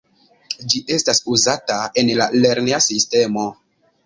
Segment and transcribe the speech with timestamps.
[0.73, 3.47] Ĝi estas uzata en la lerneja sistemo.